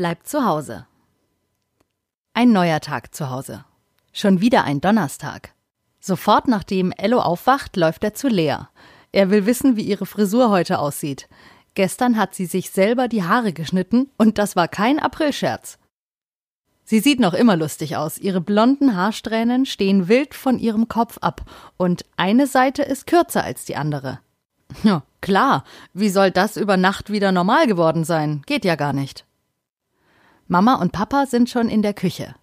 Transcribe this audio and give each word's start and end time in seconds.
bleibt 0.00 0.26
zu 0.26 0.46
Hause. 0.46 0.86
Ein 2.32 2.52
neuer 2.52 2.80
Tag 2.80 3.14
zu 3.14 3.28
Hause. 3.28 3.66
Schon 4.14 4.40
wieder 4.40 4.64
ein 4.64 4.80
Donnerstag. 4.80 5.52
Sofort 5.98 6.48
nachdem 6.48 6.90
Ello 6.92 7.20
aufwacht, 7.20 7.76
läuft 7.76 8.02
er 8.02 8.14
zu 8.14 8.28
Lea. 8.28 8.56
Er 9.12 9.28
will 9.28 9.44
wissen, 9.44 9.76
wie 9.76 9.82
ihre 9.82 10.06
Frisur 10.06 10.48
heute 10.48 10.78
aussieht. 10.78 11.28
Gestern 11.74 12.16
hat 12.16 12.34
sie 12.34 12.46
sich 12.46 12.70
selber 12.70 13.08
die 13.08 13.24
Haare 13.24 13.52
geschnitten 13.52 14.08
und 14.16 14.38
das 14.38 14.56
war 14.56 14.68
kein 14.68 14.98
Aprilscherz. 14.98 15.78
Sie 16.82 17.00
sieht 17.00 17.20
noch 17.20 17.34
immer 17.34 17.58
lustig 17.58 17.98
aus. 17.98 18.16
Ihre 18.16 18.40
blonden 18.40 18.96
Haarsträhnen 18.96 19.66
stehen 19.66 20.08
wild 20.08 20.32
von 20.32 20.58
ihrem 20.58 20.88
Kopf 20.88 21.18
ab 21.18 21.42
und 21.76 22.06
eine 22.16 22.46
Seite 22.46 22.82
ist 22.84 23.06
kürzer 23.06 23.44
als 23.44 23.66
die 23.66 23.76
andere. 23.76 24.20
Ja, 24.82 25.02
klar. 25.20 25.64
Wie 25.92 26.08
soll 26.08 26.30
das 26.30 26.56
über 26.56 26.78
Nacht 26.78 27.10
wieder 27.10 27.32
normal 27.32 27.66
geworden 27.66 28.04
sein? 28.04 28.40
Geht 28.46 28.64
ja 28.64 28.76
gar 28.76 28.94
nicht. 28.94 29.26
Mama 30.50 30.74
und 30.74 30.90
Papa 30.90 31.26
sind 31.26 31.48
schon 31.48 31.68
in 31.68 31.80
der 31.80 31.94
Küche. 31.94 32.34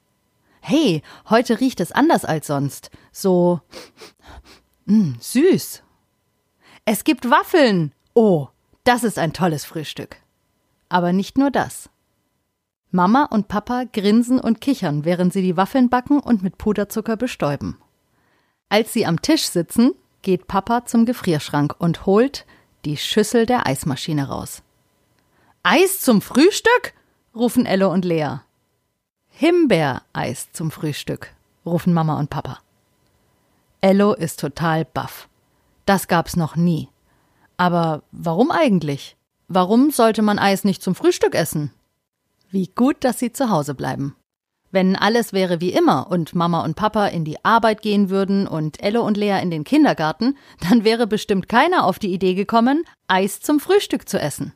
Hey, 0.61 1.03
heute 1.29 1.59
riecht 1.59 1.81
es 1.81 1.91
anders 1.91 2.23
als 2.23 2.47
sonst. 2.47 2.89
So 3.11 3.59
mh, 4.85 4.95
hm, 4.95 5.17
süß. 5.19 5.83
Es 6.85 7.03
gibt 7.03 7.29
Waffeln. 7.29 7.91
Oh, 8.13 8.47
das 8.85 9.03
ist 9.03 9.19
ein 9.19 9.33
tolles 9.33 9.65
Frühstück. 9.65 10.15
Aber 10.87 11.11
nicht 11.11 11.37
nur 11.37 11.51
das. 11.51 11.89
Mama 12.91 13.25
und 13.25 13.49
Papa 13.49 13.83
grinsen 13.91 14.39
und 14.39 14.61
kichern, 14.61 15.03
während 15.03 15.33
sie 15.33 15.41
die 15.41 15.57
Waffeln 15.57 15.89
backen 15.89 16.21
und 16.21 16.43
mit 16.43 16.57
Puderzucker 16.57 17.17
bestäuben. 17.17 17.77
Als 18.69 18.93
sie 18.93 19.05
am 19.05 19.21
Tisch 19.21 19.49
sitzen, 19.49 19.91
geht 20.21 20.47
Papa 20.47 20.85
zum 20.85 21.05
Gefrierschrank 21.05 21.75
und 21.77 22.05
holt 22.05 22.45
die 22.85 22.95
Schüssel 22.95 23.45
der 23.45 23.67
Eismaschine 23.67 24.29
raus. 24.29 24.63
Eis 25.61 25.99
zum 25.99 26.21
Frühstück? 26.21 26.93
Rufen 27.37 27.65
Elle 27.65 27.87
und 27.87 28.03
Lea. 28.03 28.39
Himbeereis 29.29 30.51
zum 30.51 30.71
Frühstück, 30.71 31.33
rufen 31.65 31.93
Mama 31.93 32.17
und 32.19 32.29
Papa. 32.29 32.59
Ello 33.81 34.13
ist 34.13 34.39
total 34.39 34.85
baff. 34.85 35.29
Das 35.85 36.07
gab's 36.07 36.35
noch 36.35 36.55
nie. 36.55 36.89
Aber 37.55 38.03
warum 38.11 38.51
eigentlich? 38.51 39.15
Warum 39.47 39.91
sollte 39.91 40.21
man 40.21 40.39
Eis 40.39 40.63
nicht 40.63 40.81
zum 40.81 40.95
Frühstück 40.95 41.35
essen? 41.35 41.71
Wie 42.49 42.67
gut, 42.67 42.97
dass 43.01 43.19
sie 43.19 43.31
zu 43.31 43.49
Hause 43.49 43.75
bleiben. 43.75 44.15
Wenn 44.71 44.95
alles 44.95 45.31
wäre 45.31 45.61
wie 45.61 45.71
immer 45.71 46.07
und 46.09 46.35
Mama 46.35 46.63
und 46.63 46.75
Papa 46.75 47.07
in 47.07 47.23
die 47.23 47.43
Arbeit 47.45 47.81
gehen 47.81 48.09
würden 48.09 48.47
und 48.47 48.83
Elle 48.83 49.01
und 49.01 49.15
Lea 49.15 49.39
in 49.41 49.49
den 49.49 49.63
Kindergarten, 49.63 50.37
dann 50.59 50.83
wäre 50.83 51.07
bestimmt 51.07 51.47
keiner 51.47 51.85
auf 51.85 51.99
die 51.99 52.13
Idee 52.13 52.33
gekommen, 52.33 52.83
Eis 53.07 53.39
zum 53.39 53.59
Frühstück 53.59 54.09
zu 54.09 54.19
essen. 54.19 54.53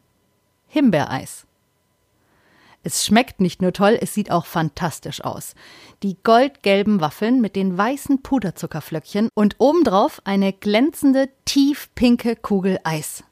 Himbeereis. 0.68 1.45
Es 2.84 3.06
schmeckt 3.06 3.40
nicht 3.40 3.62
nur 3.62 3.74
toll, 3.74 3.98
es 4.02 4.14
sieht 4.14 4.32
auch 4.32 4.46
fantastisch 4.46 5.24
aus. 5.24 5.54
Die 6.02 6.18
goldgelben 6.24 7.00
Waffeln 7.00 7.40
mit 7.40 7.56
den 7.56 7.78
weißen 7.78 8.23
Puderzuckerflöckchen 8.23 9.30
und 9.36 9.56
obendrauf 9.60 10.22
eine 10.26 10.52
glänzende, 10.52 11.30
tiefpinke 11.46 12.36
Kugel 12.36 12.80
Eis. 12.84 13.23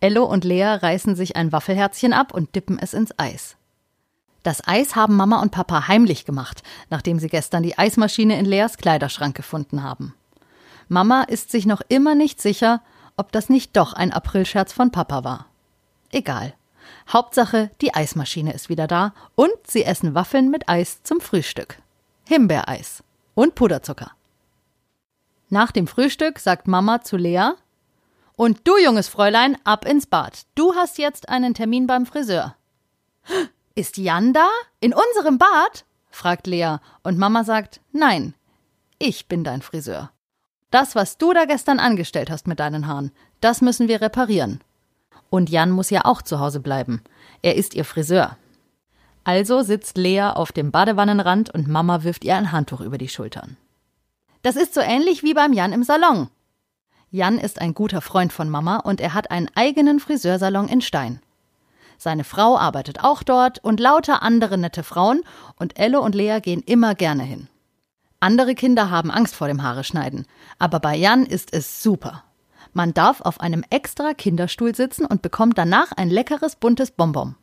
Ello 0.00 0.24
und 0.24 0.44
Lea 0.44 0.64
reißen 0.64 1.14
sich 1.14 1.36
ein 1.36 1.52
Waffelherzchen 1.52 2.12
ab 2.12 2.34
und 2.34 2.54
dippen 2.54 2.78
es 2.78 2.92
ins 2.92 3.16
Eis. 3.18 3.56
Das 4.42 4.66
Eis 4.66 4.94
haben 4.94 5.16
Mama 5.16 5.40
und 5.42 5.50
Papa 5.50 5.88
heimlich 5.88 6.24
gemacht, 6.24 6.62
nachdem 6.90 7.18
sie 7.18 7.28
gestern 7.28 7.62
die 7.62 7.78
Eismaschine 7.78 8.38
in 8.38 8.44
Leas 8.44 8.76
Kleiderschrank 8.78 9.36
gefunden 9.36 9.82
haben. 9.82 10.14
Mama 10.88 11.22
ist 11.22 11.50
sich 11.50 11.66
noch 11.66 11.80
immer 11.88 12.14
nicht 12.14 12.40
sicher, 12.40 12.82
ob 13.16 13.32
das 13.32 13.48
nicht 13.48 13.76
doch 13.76 13.92
ein 13.92 14.12
Aprilscherz 14.12 14.72
von 14.72 14.92
Papa 14.92 15.24
war. 15.24 15.46
Egal. 16.12 16.54
Hauptsache, 17.08 17.70
die 17.80 17.94
Eismaschine 17.94 18.52
ist 18.52 18.68
wieder 18.68 18.86
da 18.86 19.14
und 19.34 19.54
sie 19.66 19.84
essen 19.84 20.14
Waffeln 20.14 20.50
mit 20.50 20.68
Eis 20.68 21.02
zum 21.02 21.20
Frühstück. 21.20 21.78
Himbeereis 22.24 23.04
und 23.34 23.54
Puderzucker. 23.54 24.10
Nach 25.48 25.70
dem 25.70 25.86
Frühstück 25.86 26.40
sagt 26.40 26.66
Mama 26.66 27.02
zu 27.02 27.16
Lea: 27.16 27.50
Und 28.34 28.66
du, 28.66 28.76
junges 28.78 29.08
Fräulein, 29.08 29.56
ab 29.62 29.84
ins 29.86 30.06
Bad. 30.06 30.46
Du 30.56 30.74
hast 30.74 30.98
jetzt 30.98 31.28
einen 31.28 31.54
Termin 31.54 31.86
beim 31.86 32.06
Friseur. 32.06 32.56
Ist 33.76 33.98
Jan 33.98 34.32
da? 34.32 34.48
In 34.80 34.94
unserem 34.94 35.38
Bad? 35.38 35.84
fragt 36.10 36.46
Lea 36.48 36.78
und 37.04 37.18
Mama 37.18 37.44
sagt: 37.44 37.80
Nein, 37.92 38.34
ich 38.98 39.28
bin 39.28 39.44
dein 39.44 39.62
Friseur. 39.62 40.10
Das, 40.72 40.96
was 40.96 41.18
du 41.18 41.32
da 41.32 41.44
gestern 41.44 41.78
angestellt 41.78 42.30
hast 42.30 42.48
mit 42.48 42.58
deinen 42.58 42.88
Haaren, 42.88 43.12
das 43.40 43.60
müssen 43.60 43.86
wir 43.86 44.00
reparieren. 44.00 44.60
Und 45.30 45.50
Jan 45.50 45.70
muss 45.70 45.90
ja 45.90 46.04
auch 46.04 46.22
zu 46.22 46.40
Hause 46.40 46.60
bleiben. 46.60 47.02
Er 47.42 47.56
ist 47.56 47.74
ihr 47.74 47.84
Friseur. 47.84 48.36
Also 49.24 49.62
sitzt 49.62 49.98
Lea 49.98 50.30
auf 50.34 50.52
dem 50.52 50.70
Badewannenrand 50.70 51.50
und 51.50 51.66
Mama 51.66 52.04
wirft 52.04 52.24
ihr 52.24 52.36
ein 52.36 52.52
Handtuch 52.52 52.80
über 52.80 52.96
die 52.96 53.08
Schultern. 53.08 53.56
Das 54.42 54.54
ist 54.54 54.74
so 54.74 54.80
ähnlich 54.80 55.24
wie 55.24 55.34
beim 55.34 55.52
Jan 55.52 55.72
im 55.72 55.82
Salon. 55.82 56.28
Jan 57.10 57.38
ist 57.38 57.60
ein 57.60 57.74
guter 57.74 58.00
Freund 58.00 58.32
von 58.32 58.48
Mama 58.48 58.76
und 58.76 59.00
er 59.00 59.14
hat 59.14 59.30
einen 59.30 59.50
eigenen 59.54 59.98
Friseursalon 59.98 60.68
in 60.68 60.80
Stein. 60.80 61.20
Seine 61.98 62.24
Frau 62.24 62.56
arbeitet 62.58 63.02
auch 63.02 63.22
dort 63.22 63.62
und 63.64 63.80
lauter 63.80 64.22
andere 64.22 64.58
nette 64.58 64.82
Frauen 64.82 65.22
und 65.58 65.78
Elle 65.78 66.00
und 66.00 66.14
Lea 66.14 66.38
gehen 66.40 66.62
immer 66.62 66.94
gerne 66.94 67.22
hin. 67.22 67.48
Andere 68.20 68.54
Kinder 68.54 68.90
haben 68.90 69.10
Angst 69.10 69.34
vor 69.34 69.48
dem 69.48 69.62
Haare 69.62 69.84
schneiden, 69.84 70.26
aber 70.58 70.78
bei 70.78 70.96
Jan 70.96 71.26
ist 71.26 71.52
es 71.52 71.82
super. 71.82 72.22
Man 72.76 72.92
darf 72.92 73.22
auf 73.22 73.40
einem 73.40 73.64
extra 73.70 74.12
Kinderstuhl 74.12 74.74
sitzen 74.74 75.06
und 75.06 75.22
bekommt 75.22 75.56
danach 75.56 75.92
ein 75.92 76.10
leckeres 76.10 76.56
buntes 76.56 76.90
Bonbon. 76.90 77.34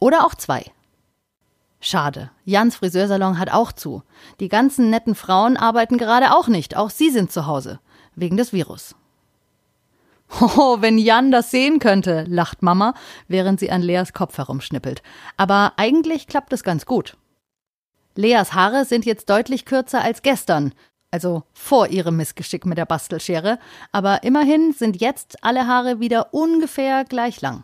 Oder 0.00 0.26
auch 0.26 0.34
zwei. 0.34 0.64
Schade, 1.78 2.32
Jans 2.44 2.74
Friseursalon 2.74 3.38
hat 3.38 3.52
auch 3.52 3.70
zu. 3.70 4.02
Die 4.40 4.48
ganzen 4.48 4.90
netten 4.90 5.14
Frauen 5.14 5.56
arbeiten 5.56 5.96
gerade 5.96 6.34
auch 6.34 6.48
nicht, 6.48 6.76
auch 6.76 6.90
sie 6.90 7.10
sind 7.10 7.30
zu 7.30 7.46
Hause, 7.46 7.78
wegen 8.16 8.36
des 8.36 8.52
Virus. 8.52 8.96
Oh, 10.40 10.78
wenn 10.80 10.98
Jan 10.98 11.30
das 11.30 11.52
sehen 11.52 11.78
könnte, 11.78 12.24
lacht 12.26 12.60
Mama, 12.60 12.94
während 13.28 13.60
sie 13.60 13.70
an 13.70 13.80
Leas 13.80 14.12
Kopf 14.12 14.38
herumschnippelt. 14.38 15.04
Aber 15.36 15.74
eigentlich 15.76 16.26
klappt 16.26 16.52
es 16.52 16.64
ganz 16.64 16.84
gut. 16.84 17.16
Leas 18.16 18.54
Haare 18.54 18.84
sind 18.84 19.04
jetzt 19.04 19.30
deutlich 19.30 19.66
kürzer 19.66 20.02
als 20.02 20.22
gestern, 20.22 20.74
also 21.14 21.44
vor 21.52 21.86
ihrem 21.90 22.16
Missgeschick 22.16 22.66
mit 22.66 22.76
der 22.76 22.86
Bastelschere, 22.86 23.60
aber 23.92 24.24
immerhin 24.24 24.72
sind 24.72 25.00
jetzt 25.00 25.44
alle 25.44 25.68
Haare 25.68 26.00
wieder 26.00 26.34
ungefähr 26.34 27.04
gleich 27.04 27.40
lang. 27.40 27.62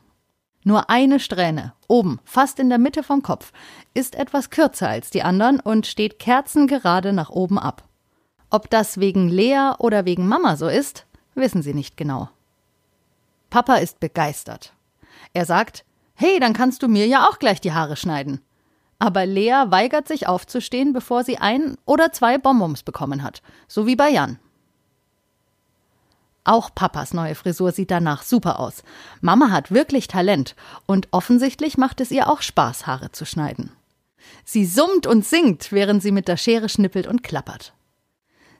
Nur 0.62 0.88
eine 0.88 1.18
Strähne, 1.18 1.72
oben, 1.88 2.20
fast 2.24 2.60
in 2.60 2.68
der 2.68 2.78
Mitte 2.78 3.02
vom 3.02 3.22
Kopf, 3.22 3.50
ist 3.92 4.14
etwas 4.14 4.50
kürzer 4.50 4.88
als 4.88 5.10
die 5.10 5.24
anderen 5.24 5.58
und 5.58 5.88
steht 5.88 6.20
kerzengerade 6.20 7.12
nach 7.12 7.30
oben 7.30 7.58
ab. 7.58 7.82
Ob 8.50 8.70
das 8.70 9.00
wegen 9.00 9.28
Lea 9.28 9.72
oder 9.78 10.04
wegen 10.04 10.28
Mama 10.28 10.54
so 10.54 10.68
ist, 10.68 11.06
wissen 11.34 11.62
sie 11.62 11.74
nicht 11.74 11.96
genau. 11.96 12.28
Papa 13.48 13.76
ist 13.76 13.98
begeistert. 13.98 14.74
Er 15.32 15.44
sagt, 15.44 15.84
hey, 16.14 16.38
dann 16.38 16.52
kannst 16.52 16.84
du 16.84 16.88
mir 16.88 17.08
ja 17.08 17.26
auch 17.28 17.40
gleich 17.40 17.60
die 17.60 17.72
Haare 17.72 17.96
schneiden. 17.96 18.42
Aber 19.00 19.24
Lea 19.26 19.64
weigert 19.68 20.06
sich 20.06 20.28
aufzustehen, 20.28 20.92
bevor 20.92 21.24
sie 21.24 21.38
ein 21.38 21.76
oder 21.86 22.12
zwei 22.12 22.38
Bonbons 22.38 22.82
bekommen 22.82 23.22
hat, 23.22 23.42
so 23.66 23.86
wie 23.86 23.96
bei 23.96 24.10
Jan. 24.10 24.38
Auch 26.44 26.74
Papas 26.74 27.14
neue 27.14 27.34
Frisur 27.34 27.72
sieht 27.72 27.90
danach 27.90 28.22
super 28.22 28.60
aus. 28.60 28.82
Mama 29.20 29.50
hat 29.50 29.72
wirklich 29.72 30.06
Talent 30.06 30.54
und 30.86 31.08
offensichtlich 31.12 31.78
macht 31.78 32.00
es 32.00 32.10
ihr 32.10 32.28
auch 32.28 32.42
Spaß, 32.42 32.86
Haare 32.86 33.10
zu 33.10 33.24
schneiden. 33.24 33.72
Sie 34.44 34.66
summt 34.66 35.06
und 35.06 35.24
singt, 35.24 35.72
während 35.72 36.02
sie 36.02 36.12
mit 36.12 36.28
der 36.28 36.36
Schere 36.36 36.68
schnippelt 36.68 37.06
und 37.06 37.22
klappert. 37.22 37.72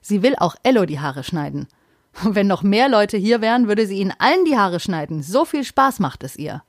Sie 0.01 0.23
will 0.23 0.35
auch 0.37 0.55
Ello 0.63 0.85
die 0.85 0.99
Haare 0.99 1.23
schneiden. 1.23 1.67
Wenn 2.23 2.47
noch 2.47 2.63
mehr 2.63 2.89
Leute 2.89 3.17
hier 3.17 3.41
wären, 3.41 3.67
würde 3.67 3.85
sie 3.85 3.99
ihnen 3.99 4.13
allen 4.17 4.45
die 4.45 4.57
Haare 4.57 4.79
schneiden. 4.79 5.21
So 5.21 5.45
viel 5.45 5.63
Spaß 5.63 5.99
macht 5.99 6.23
es 6.23 6.35
ihr. 6.35 6.63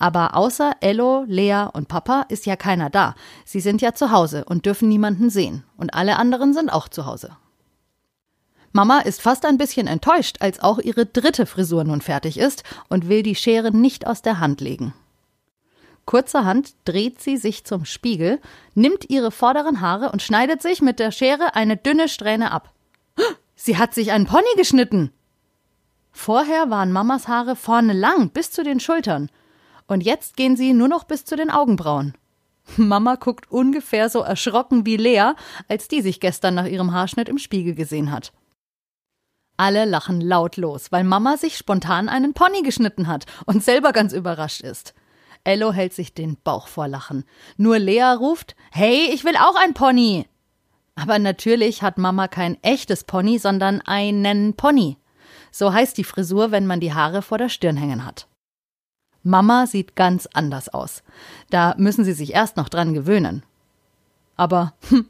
Aber 0.00 0.34
außer 0.34 0.76
Ello, 0.80 1.24
Lea 1.28 1.66
und 1.74 1.86
Papa 1.86 2.24
ist 2.30 2.46
ja 2.46 2.56
keiner 2.56 2.88
da. 2.88 3.14
Sie 3.44 3.60
sind 3.60 3.82
ja 3.82 3.92
zu 3.92 4.10
Hause 4.10 4.46
und 4.46 4.64
dürfen 4.64 4.88
niemanden 4.88 5.28
sehen. 5.28 5.62
Und 5.76 5.92
alle 5.92 6.16
anderen 6.16 6.54
sind 6.54 6.70
auch 6.70 6.88
zu 6.88 7.04
Hause. 7.04 7.36
Mama 8.72 9.00
ist 9.00 9.20
fast 9.20 9.44
ein 9.44 9.58
bisschen 9.58 9.86
enttäuscht, 9.86 10.38
als 10.40 10.60
auch 10.60 10.78
ihre 10.78 11.04
dritte 11.04 11.44
Frisur 11.44 11.84
nun 11.84 12.00
fertig 12.00 12.38
ist 12.38 12.64
und 12.88 13.10
will 13.10 13.22
die 13.22 13.34
Schere 13.34 13.76
nicht 13.76 14.06
aus 14.06 14.22
der 14.22 14.40
Hand 14.40 14.62
legen. 14.62 14.94
Kurzerhand 16.06 16.72
dreht 16.86 17.20
sie 17.20 17.36
sich 17.36 17.64
zum 17.64 17.84
Spiegel, 17.84 18.40
nimmt 18.74 19.10
ihre 19.10 19.30
vorderen 19.30 19.82
Haare 19.82 20.12
und 20.12 20.22
schneidet 20.22 20.62
sich 20.62 20.80
mit 20.80 20.98
der 20.98 21.10
Schere 21.10 21.54
eine 21.54 21.76
dünne 21.76 22.08
Strähne 22.08 22.52
ab. 22.52 22.72
Sie 23.54 23.76
hat 23.76 23.92
sich 23.92 24.12
einen 24.12 24.24
Pony 24.24 24.48
geschnitten. 24.56 25.12
Vorher 26.10 26.70
waren 26.70 26.90
Mamas 26.90 27.28
Haare 27.28 27.54
vorne 27.54 27.92
lang 27.92 28.30
bis 28.30 28.50
zu 28.50 28.64
den 28.64 28.80
Schultern 28.80 29.28
und 29.90 30.02
jetzt 30.02 30.36
gehen 30.36 30.56
sie 30.56 30.72
nur 30.72 30.86
noch 30.86 31.04
bis 31.04 31.24
zu 31.24 31.36
den 31.36 31.50
Augenbrauen. 31.50 32.14
Mama 32.76 33.16
guckt 33.16 33.50
ungefähr 33.50 34.08
so 34.08 34.20
erschrocken 34.20 34.86
wie 34.86 34.96
Lea, 34.96 35.32
als 35.68 35.88
die 35.88 36.00
sich 36.00 36.20
gestern 36.20 36.54
nach 36.54 36.66
ihrem 36.66 36.92
Haarschnitt 36.92 37.28
im 37.28 37.38
Spiegel 37.38 37.74
gesehen 37.74 38.12
hat. 38.12 38.32
Alle 39.56 39.84
lachen 39.84 40.20
laut 40.20 40.56
los, 40.56 40.92
weil 40.92 41.02
Mama 41.02 41.36
sich 41.36 41.56
spontan 41.56 42.08
einen 42.08 42.34
Pony 42.34 42.62
geschnitten 42.62 43.08
hat 43.08 43.26
und 43.46 43.64
selber 43.64 43.92
ganz 43.92 44.12
überrascht 44.12 44.60
ist. 44.60 44.94
Ello 45.42 45.72
hält 45.72 45.92
sich 45.92 46.14
den 46.14 46.36
Bauch 46.42 46.68
vor 46.68 46.86
Lachen. 46.86 47.24
Nur 47.56 47.78
Lea 47.80 48.12
ruft: 48.12 48.54
Hey, 48.70 49.10
ich 49.12 49.24
will 49.24 49.36
auch 49.36 49.56
ein 49.56 49.74
Pony! 49.74 50.26
Aber 50.94 51.18
natürlich 51.18 51.82
hat 51.82 51.98
Mama 51.98 52.28
kein 52.28 52.62
echtes 52.62 53.04
Pony, 53.04 53.38
sondern 53.38 53.80
einen 53.80 54.54
Pony. 54.54 54.98
So 55.50 55.72
heißt 55.72 55.98
die 55.98 56.04
Frisur, 56.04 56.52
wenn 56.52 56.66
man 56.66 56.78
die 56.78 56.94
Haare 56.94 57.22
vor 57.22 57.38
der 57.38 57.48
Stirn 57.48 57.76
hängen 57.76 58.04
hat. 58.04 58.29
Mama 59.22 59.66
sieht 59.66 59.96
ganz 59.96 60.28
anders 60.32 60.68
aus. 60.68 61.02
Da 61.50 61.74
müssen 61.76 62.04
Sie 62.04 62.12
sich 62.12 62.32
erst 62.32 62.56
noch 62.56 62.68
dran 62.68 62.94
gewöhnen. 62.94 63.42
Aber 64.36 64.72
hm, 64.88 65.06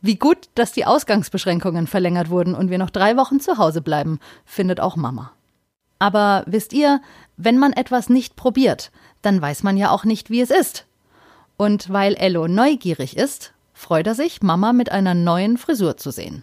wie 0.00 0.16
gut, 0.16 0.48
dass 0.56 0.72
die 0.72 0.84
Ausgangsbeschränkungen 0.84 1.86
verlängert 1.86 2.30
wurden 2.30 2.54
und 2.54 2.70
wir 2.70 2.78
noch 2.78 2.90
drei 2.90 3.16
Wochen 3.16 3.38
zu 3.38 3.58
Hause 3.58 3.80
bleiben, 3.80 4.18
findet 4.44 4.80
auch 4.80 4.96
Mama. 4.96 5.32
Aber 6.00 6.42
wisst 6.46 6.72
ihr, 6.72 7.00
wenn 7.36 7.58
man 7.58 7.72
etwas 7.72 8.08
nicht 8.08 8.34
probiert, 8.34 8.90
dann 9.22 9.40
weiß 9.40 9.62
man 9.62 9.76
ja 9.76 9.90
auch 9.90 10.04
nicht, 10.04 10.30
wie 10.30 10.40
es 10.40 10.50
ist. 10.50 10.86
Und 11.56 11.92
weil 11.92 12.14
Ello 12.14 12.48
neugierig 12.48 13.16
ist, 13.16 13.52
freut 13.72 14.08
er 14.08 14.16
sich, 14.16 14.42
Mama 14.42 14.72
mit 14.72 14.90
einer 14.90 15.14
neuen 15.14 15.58
Frisur 15.58 15.96
zu 15.96 16.10
sehen. 16.10 16.42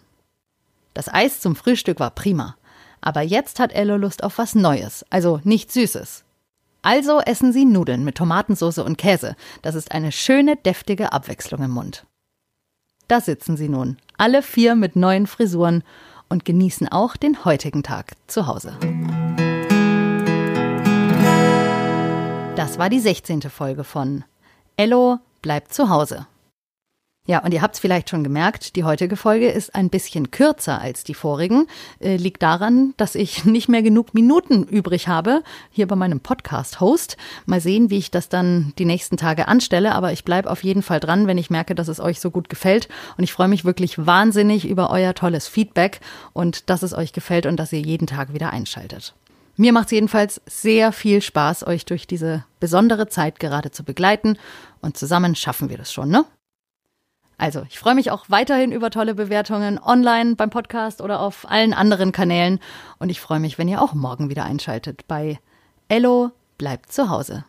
Das 0.94 1.13
Eis 1.13 1.42
zum 1.42 1.57
Frühstück 1.57 2.00
war 2.00 2.12
prima, 2.12 2.56
aber 3.01 3.22
jetzt 3.22 3.60
hat 3.60 3.74
Ello 3.74 3.98
Lust 3.98 4.24
auf 4.24 4.38
was 4.38 4.56
Neues, 4.56 5.06
also 5.10 5.42
nicht 5.44 5.74
Süßes. 5.74 6.24
Also 6.91 7.19
essen 7.19 7.53
sie 7.53 7.65
Nudeln 7.65 8.03
mit 8.03 8.15
Tomatensauce 8.15 8.80
und 8.80 8.97
Käse. 8.97 9.36
Das 9.62 9.75
ist 9.75 9.91
eine 9.91 10.12
schöne, 10.12 10.56
deftige 10.56 11.13
Abwechslung 11.13 11.62
im 11.62 11.69
Mund. 11.69 12.07
Da 13.07 13.21
sitzen 13.21 13.57
sie 13.57 13.69
nun, 13.69 13.97
alle 14.18 14.41
vier 14.41 14.74
mit 14.74 14.95
neuen 14.95 15.27
Frisuren 15.27 15.83
und 16.30 16.45
genießen 16.45 16.88
auch 16.88 17.15
den 17.15 17.45
heutigen 17.45 17.83
Tag 17.83 18.13
zu 18.25 18.47
Hause. 18.47 18.75
Das 22.56 22.80
war 22.80 22.89
die 22.89 23.00
16. 23.00 23.44
Folge 23.44 23.83
von 23.83 24.24
Ello 24.75 25.19
bleibt 25.44 25.71
zu 25.71 25.89
Hause. 25.89 26.25
Ja, 27.29 27.43
und 27.43 27.53
ihr 27.53 27.61
habt 27.61 27.75
es 27.75 27.79
vielleicht 27.79 28.09
schon 28.09 28.23
gemerkt, 28.23 28.75
die 28.75 28.83
heutige 28.83 29.15
Folge 29.15 29.51
ist 29.51 29.75
ein 29.75 29.91
bisschen 29.91 30.31
kürzer 30.31 30.81
als 30.81 31.03
die 31.03 31.13
vorigen. 31.13 31.67
Äh, 31.99 32.15
liegt 32.15 32.41
daran, 32.41 32.95
dass 32.97 33.13
ich 33.13 33.45
nicht 33.45 33.69
mehr 33.69 33.83
genug 33.83 34.15
Minuten 34.15 34.63
übrig 34.63 35.07
habe, 35.07 35.43
hier 35.69 35.85
bei 35.85 35.95
meinem 35.95 36.21
Podcast-Host. 36.21 37.17
Mal 37.45 37.61
sehen, 37.61 37.91
wie 37.91 37.99
ich 37.99 38.09
das 38.09 38.29
dann 38.29 38.73
die 38.79 38.85
nächsten 38.85 39.15
Tage 39.15 39.47
anstelle, 39.47 39.93
aber 39.93 40.11
ich 40.11 40.25
bleibe 40.25 40.49
auf 40.49 40.63
jeden 40.63 40.81
Fall 40.81 40.99
dran, 40.99 41.27
wenn 41.27 41.37
ich 41.37 41.51
merke, 41.51 41.75
dass 41.75 41.87
es 41.87 41.99
euch 41.99 42.19
so 42.19 42.31
gut 42.31 42.49
gefällt. 42.49 42.89
Und 43.15 43.23
ich 43.23 43.31
freue 43.31 43.47
mich 43.47 43.63
wirklich 43.63 44.03
wahnsinnig 44.03 44.67
über 44.67 44.89
euer 44.89 45.13
tolles 45.13 45.47
Feedback 45.47 45.99
und 46.33 46.71
dass 46.71 46.81
es 46.81 46.95
euch 46.95 47.13
gefällt 47.13 47.45
und 47.45 47.57
dass 47.57 47.71
ihr 47.71 47.81
jeden 47.81 48.07
Tag 48.07 48.33
wieder 48.33 48.49
einschaltet. 48.53 49.13
Mir 49.55 49.71
macht 49.71 49.85
es 49.85 49.91
jedenfalls 49.91 50.41
sehr 50.47 50.91
viel 50.91 51.21
Spaß, 51.21 51.67
euch 51.67 51.85
durch 51.85 52.07
diese 52.07 52.43
besondere 52.59 53.07
Zeit 53.07 53.39
gerade 53.39 53.69
zu 53.69 53.83
begleiten. 53.83 54.39
Und 54.81 54.97
zusammen 54.97 55.35
schaffen 55.35 55.69
wir 55.69 55.77
das 55.77 55.93
schon, 55.93 56.09
ne? 56.09 56.25
Also, 57.39 57.63
ich 57.69 57.80
freue 57.80 57.95
mich 57.95 58.12
auch 58.12 58.25
weiterhin 58.27 58.74
über 58.74 58.91
tolle 58.91 59.15
Bewertungen 59.15 59.80
online 59.81 60.36
beim 60.36 60.50
Podcast 60.50 61.01
oder 61.01 61.21
auf 61.21 61.50
allen 61.50 61.74
anderen 61.74 62.12
Kanälen. 62.12 62.59
Und 63.00 63.09
ich 63.09 63.21
freue 63.21 63.39
mich, 63.39 63.57
wenn 63.57 63.69
ihr 63.69 63.81
auch 63.81 63.94
morgen 63.94 64.30
wieder 64.30 64.44
einschaltet 64.44 65.07
bei 65.07 65.39
Ello 65.88 66.31
bleibt 66.57 66.91
zu 66.91 67.09
Hause. 67.09 67.45